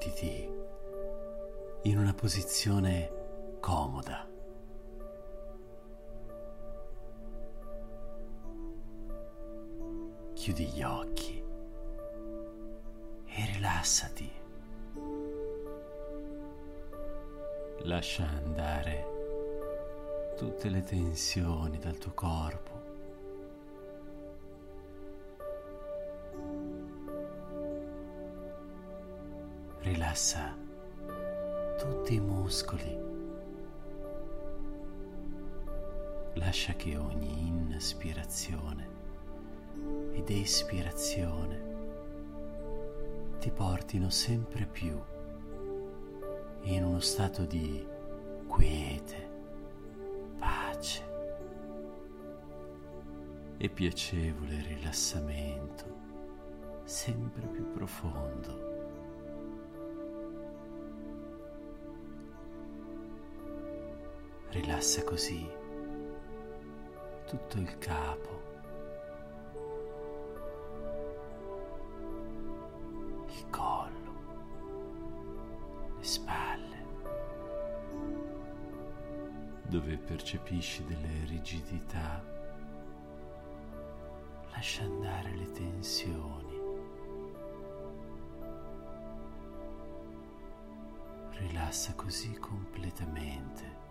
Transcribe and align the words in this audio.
Mettiti 0.00 0.50
in 1.82 1.98
una 1.98 2.14
posizione 2.14 3.58
comoda. 3.60 4.26
Chiudi 10.32 10.64
gli 10.68 10.82
occhi 10.82 11.44
e 13.26 13.50
rilassati. 13.52 14.32
Lascia 17.82 18.26
andare 18.26 20.32
tutte 20.34 20.70
le 20.70 20.82
tensioni 20.82 21.78
dal 21.78 21.98
tuo 21.98 22.12
corpo. 22.14 22.79
Rilassa 30.10 30.56
tutti 31.78 32.14
i 32.14 32.20
muscoli. 32.20 32.98
Lascia 36.32 36.72
che 36.72 36.96
ogni 36.96 37.46
inspirazione 37.46 38.88
ed 40.10 40.28
espirazione 40.28 41.62
ti 43.38 43.52
portino 43.52 44.10
sempre 44.10 44.66
più 44.66 45.00
in 46.62 46.84
uno 46.84 46.98
stato 46.98 47.44
di 47.44 47.86
quiete, 48.48 49.30
pace 50.40 51.04
e 53.58 53.68
piacevole 53.68 54.60
rilassamento 54.66 55.84
sempre 56.82 57.46
più 57.46 57.70
profondo. 57.70 58.69
Rilassa 64.50 65.04
così 65.04 65.48
tutto 67.24 67.58
il 67.58 67.78
capo, 67.78 68.42
il 73.28 73.48
collo, 73.50 74.12
le 75.96 76.02
spalle, 76.02 76.86
dove 79.62 79.96
percepisci 79.96 80.84
delle 80.84 81.24
rigidità. 81.26 82.20
Lascia 84.50 84.82
andare 84.82 85.30
le 85.36 85.52
tensioni. 85.52 86.58
Rilassa 91.30 91.94
così 91.94 92.36
completamente. 92.40 93.89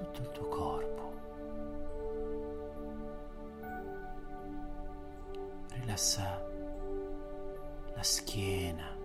Tutto 0.00 0.20
il 0.20 0.30
tuo 0.30 0.48
corpo. 0.48 1.12
Rilassa 5.74 6.42
la 7.94 8.02
schiena. 8.02 8.99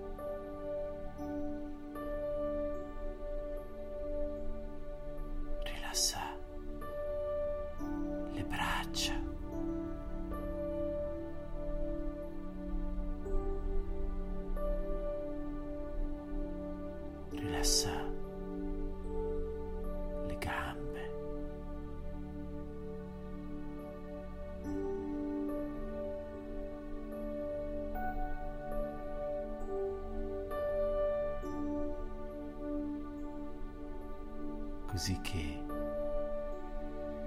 Così 34.96 35.20
che 35.20 35.62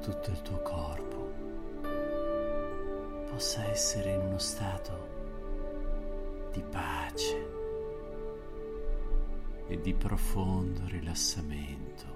tutto 0.01 0.31
il 0.31 0.41
tuo 0.41 0.63
corpo 0.63 1.35
possa 3.29 3.63
essere 3.67 4.15
in 4.15 4.21
uno 4.21 4.39
stato 4.39 5.09
di 6.51 6.63
pace 6.63 7.51
e 9.67 9.79
di 9.83 9.93
profondo 9.93 10.81
rilassamento. 10.87 12.07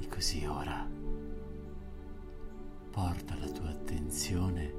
E 0.00 0.08
così 0.08 0.46
ora 0.46 0.97
porta 2.98 3.36
la 3.38 3.48
tua 3.50 3.68
attenzione 3.68 4.74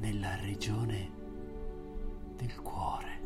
nella 0.00 0.36
regione 0.36 1.10
del 2.36 2.60
cuore. 2.60 3.18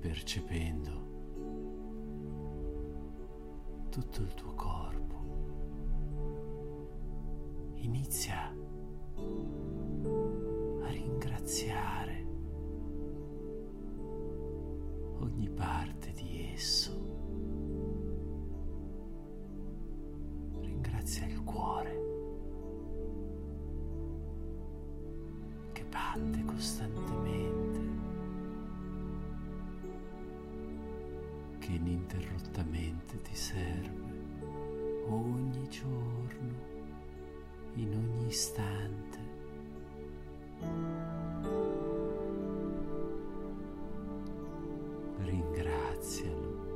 percependo 0.00 1.07
tutto 4.00 4.22
il 4.22 4.34
tuo 4.34 4.52
corpo. 4.54 5.16
Inizia 7.76 8.54
a 10.82 10.88
ringraziare 10.90 12.18
parte 15.58 16.12
di 16.12 16.50
esso. 16.52 16.92
Ringrazia 20.60 21.26
il 21.26 21.42
cuore 21.42 22.06
che 25.72 25.84
batte 25.84 26.44
costantemente, 26.44 27.80
che 31.58 31.72
ininterrottamente 31.72 33.20
ti 33.22 33.34
serve 33.34 33.77
istante. 38.28 39.18
Ringrazialo 45.18 46.66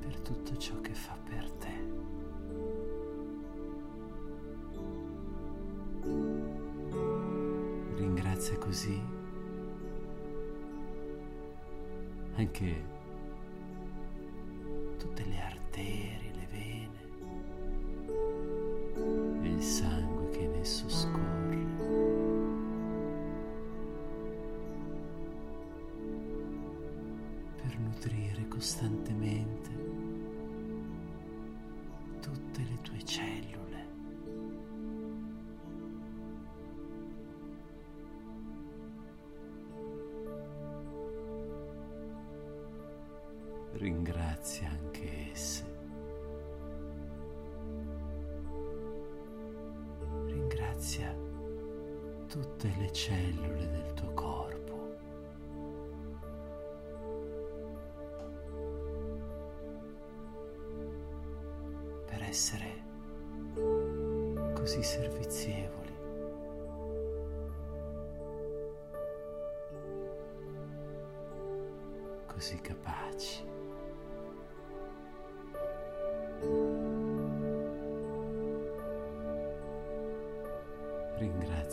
per 0.00 0.20
tutto 0.20 0.56
ciò 0.56 0.80
che 0.80 0.94
fa 0.94 1.16
per 1.28 1.50
te. 1.52 1.72
Ringrazia 7.96 8.58
così 8.58 9.00
anche 12.36 12.84
tutte 14.98 15.24
le 15.24 15.40
arterie, 15.40 16.23
sangue 20.64 20.84
che 20.84 20.84
in 20.84 20.84
esso 20.84 20.88
scorre. 20.88 21.32
Per 27.56 27.78
nutrire 27.78 28.48
costantemente 28.48 29.70
tutte 32.20 32.62
le 32.62 32.80
tue 32.82 33.04
cellule. 33.04 33.52
Ringrazia 43.72 44.70
anche 44.70 45.30
esse. 45.32 45.73
Tutte 52.34 52.68
le 52.80 52.90
cellule 52.90 53.70
del 53.70 53.94
tuo 53.94 54.12
corpo. 54.12 54.96
Per 62.06 62.22
essere 62.24 62.82
così 64.52 64.82
servizievoli. 64.82 65.96
Così 72.26 72.60
capaci. 72.60 73.53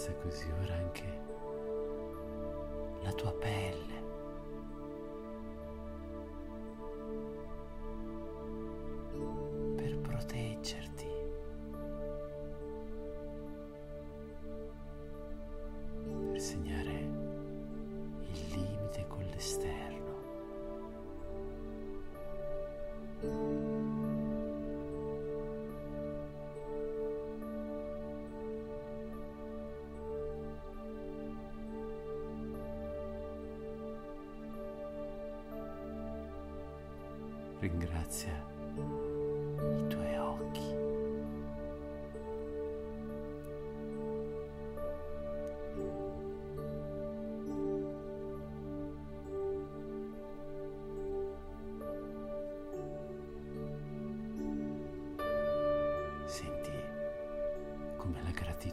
Ringrazia 0.01 0.13
così 0.23 0.49
ora 0.63 0.73
anche 0.73 1.03
la 3.03 3.11
tua 3.13 3.31
pelle. 3.33 3.90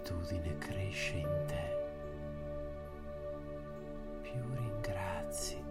Gratitudine 0.08 0.56
cresce 0.58 1.16
in 1.16 1.44
te. 1.46 1.76
Più 4.22 4.40
ringrazi, 4.54 5.62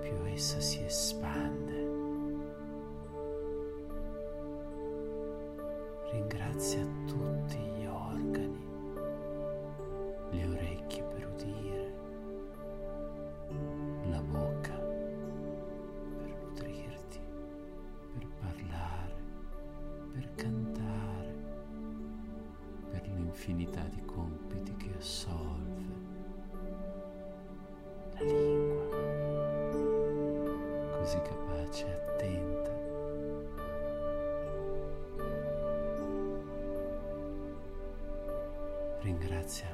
più 0.00 0.24
essa 0.26 0.60
si 0.60 0.84
espande. 0.84 1.72
Ringrazia 6.10 6.80
Ringrazia 39.44 39.73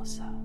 ogni 0.00 0.39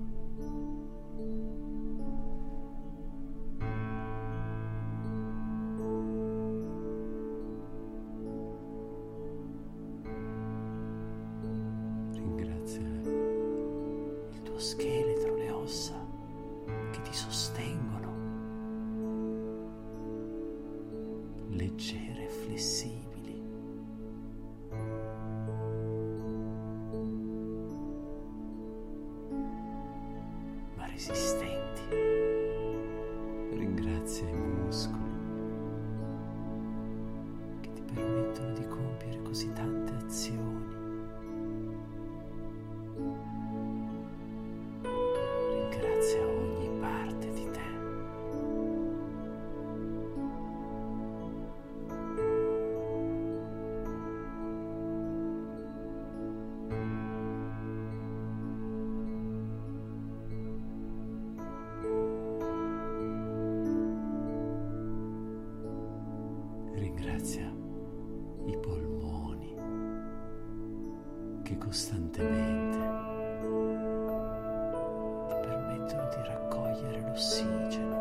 grazie 34.06 34.26
ai 34.28 34.34
muscoli 34.34 34.94
che 37.60 37.72
ti 37.72 37.82
permettono 37.92 38.52
di 38.52 38.64
compiere 38.68 39.20
così 39.22 39.52
tante 39.52 39.92
azioni. 39.94 40.45
I 68.46 68.56
polmoni 68.58 69.54
che 71.42 71.58
costantemente 71.58 72.78
ti 75.28 75.34
permettono 75.42 76.08
di 76.08 76.28
raccogliere 76.28 77.00
l'ossigeno. 77.00 77.95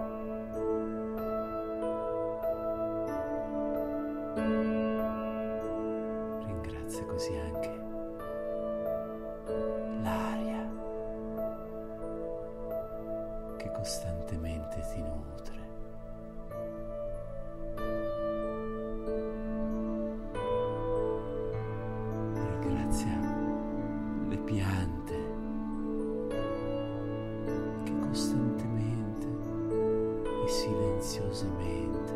Silenziosamente 31.15 32.13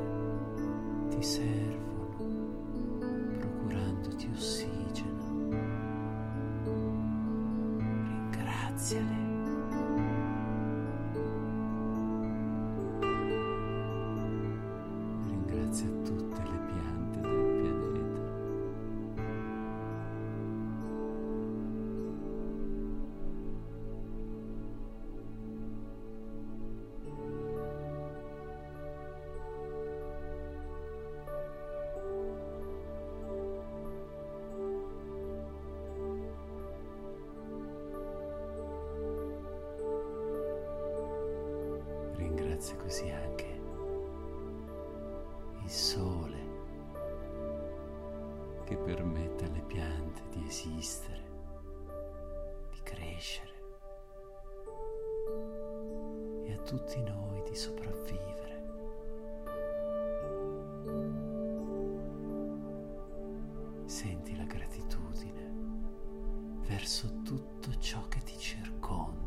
ti 1.09 1.23
servono, 1.23 1.88
Ringrazia 42.69 42.75
così 42.77 43.09
anche 43.09 43.61
il 45.63 45.69
sole 45.69 46.37
che 48.65 48.77
permette 48.77 49.45
alle 49.45 49.61
piante 49.61 50.21
di 50.29 50.45
esistere, 50.45 51.23
di 52.71 52.79
crescere 52.83 53.53
e 56.43 56.53
a 56.53 56.57
tutti 56.61 57.01
noi 57.01 57.41
di 57.49 57.55
sopravvivere. 57.55 58.27
Senti 63.85 64.35
la 64.35 64.43
gratitudine 64.43 65.53
verso 66.67 67.21
tutto 67.23 67.75
ciò 67.79 68.07
che 68.07 68.19
ti 68.19 68.37
circonda. 68.37 69.18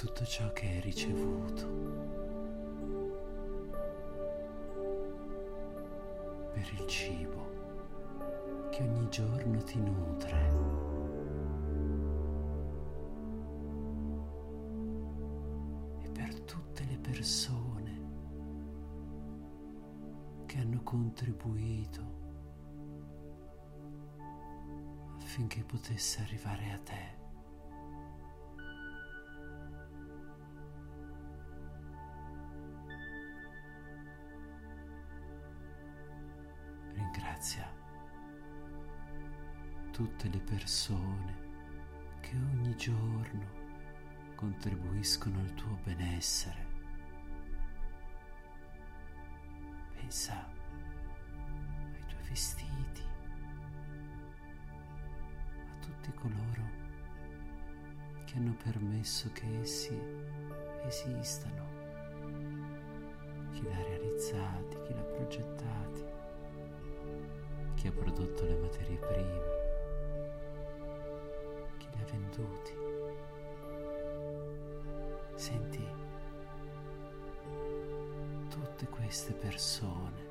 Tutto 0.00 0.24
ciò 0.24 0.50
che 0.54 0.66
hai 0.66 0.80
ricevuto, 0.80 1.66
per 6.54 6.72
il 6.72 6.86
cibo 6.86 8.68
che 8.70 8.82
ogni 8.82 9.10
giorno 9.10 9.62
ti 9.62 9.78
nutre. 9.78 10.78
e 15.98 16.08
per 16.08 16.40
tutte 16.44 16.84
le 16.88 16.96
persone 16.96 18.00
che 20.46 20.58
hanno 20.60 20.82
contribuito 20.82 22.00
affinché 25.18 25.62
potesse 25.62 26.22
arrivare 26.22 26.72
a 26.72 26.78
te. 26.78 27.19
Ringrazia 37.40 37.72
tutte 39.92 40.28
le 40.28 40.40
persone 40.40 41.38
che 42.20 42.36
ogni 42.36 42.76
giorno 42.76 43.46
contribuiscono 44.34 45.38
al 45.38 45.54
tuo 45.54 45.78
benessere. 45.82 46.66
Pensa 49.94 50.34
ai 50.34 52.06
tuoi 52.08 52.28
vestiti, 52.28 53.02
a 55.64 55.80
tutti 55.80 56.12
coloro 56.12 56.68
che 58.26 58.36
hanno 58.36 58.54
permesso 58.62 59.32
che 59.32 59.60
essi 59.60 59.98
esistano, 60.84 61.68
chi 63.52 63.62
l'ha 63.62 63.82
realizzati, 63.82 64.78
chi 64.82 64.92
l'ha 64.92 65.02
progettati, 65.04 66.19
chi 67.80 67.86
ha 67.86 67.92
prodotto 67.92 68.44
le 68.44 68.56
materie 68.56 68.98
prime, 68.98 69.40
chi 71.78 71.88
li 71.94 72.02
ha 72.02 72.04
venduti. 72.10 72.72
Senti 75.34 75.88
tutte 78.50 78.86
queste 78.86 79.32
persone 79.32 80.29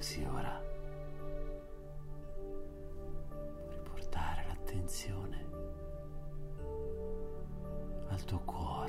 Così 0.00 0.24
ora 0.24 0.58
riportare 3.68 4.46
l'attenzione 4.46 5.46
al 8.08 8.24
tuo 8.24 8.38
cuore. 8.46 8.79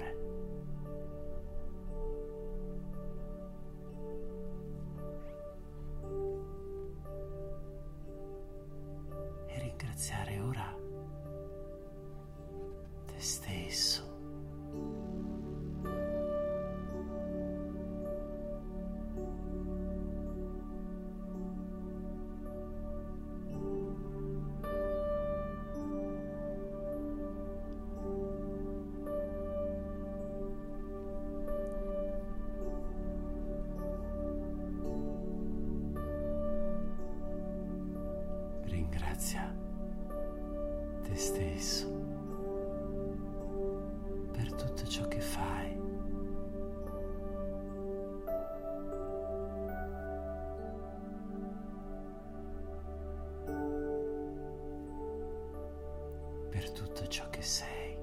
Ciò 57.11 57.29
che 57.29 57.41
sei. 57.41 57.97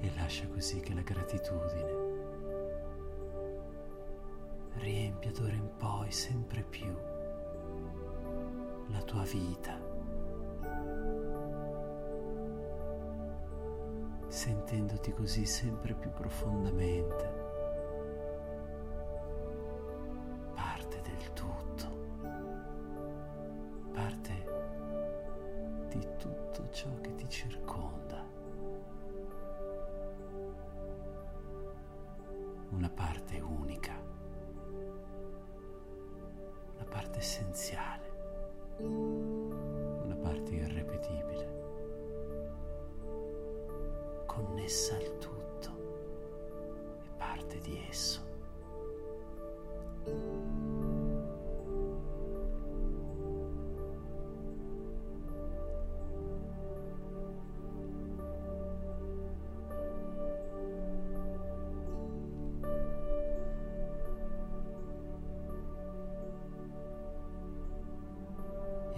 E 0.00 0.12
lascia 0.16 0.46
così 0.48 0.80
che 0.80 0.92
la 0.92 1.00
gratitudine 1.00 2.04
riempia 4.74 5.32
d'ora 5.32 5.54
in 5.54 5.70
poi 5.78 6.12
sempre 6.12 6.62
più 6.62 6.94
la 8.88 9.02
tua 9.02 9.22
vita, 9.22 9.80
sentendoti 14.28 15.12
così 15.12 15.46
sempre 15.46 15.94
più 15.94 16.10
profondamente 16.10 17.35
Una 32.76 32.90
parte 32.90 33.40
unica 33.40 33.94
una 36.74 36.84
parte 36.84 37.18
essenziale, 37.20 38.04
una 38.78 40.16
parte 40.20 40.54
irrepetibile, 40.54 41.48
connessa 44.26 44.96
al 44.96 45.16
tutto 45.16 45.70
e 47.02 47.08
parte 47.16 47.58
di 47.60 47.82
esso. 47.88 48.25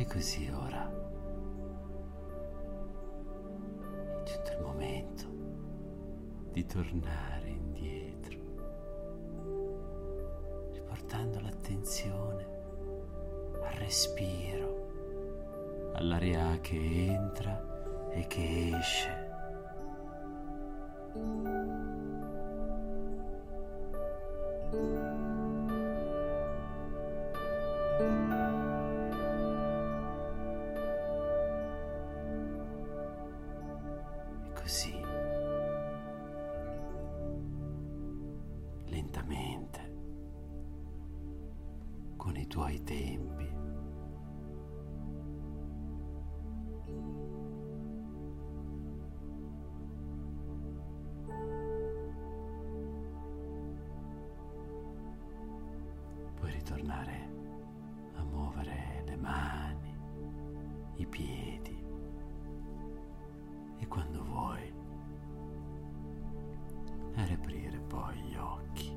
E 0.00 0.06
così 0.06 0.48
ora 0.48 0.88
è 4.16 4.22
giunto 4.22 4.52
il 4.52 4.60
momento 4.60 5.26
di 6.52 6.64
tornare 6.64 7.48
indietro, 7.48 8.38
riportando 10.70 11.40
l'attenzione 11.40 12.46
al 13.60 13.72
respiro, 13.72 15.90
all'aria 15.94 16.60
che 16.60 16.76
entra 16.76 18.08
e 18.12 18.24
che 18.28 18.76
esce. 18.78 19.27
Così, 34.68 34.92
lentamente, 38.84 39.96
con 42.18 42.36
i 42.36 42.46
tuoi 42.46 42.82
tempi, 42.84 43.37
e 67.22 67.26
riaprire 67.26 67.78
poi 67.80 68.16
gli 68.20 68.36
occhi. 68.36 68.96